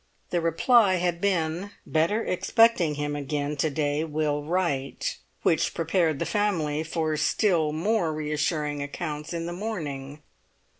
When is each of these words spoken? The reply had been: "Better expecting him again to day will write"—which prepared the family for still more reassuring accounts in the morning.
The 0.31 0.41
reply 0.41 0.95
had 0.95 1.21
been: 1.21 1.73
"Better 1.85 2.23
expecting 2.25 2.95
him 2.95 3.15
again 3.15 3.55
to 3.57 3.69
day 3.69 4.03
will 4.03 4.41
write"—which 4.41 5.75
prepared 5.75 6.17
the 6.17 6.25
family 6.25 6.81
for 6.81 7.15
still 7.17 7.71
more 7.71 8.11
reassuring 8.11 8.81
accounts 8.81 9.31
in 9.31 9.45
the 9.45 9.53
morning. 9.53 10.23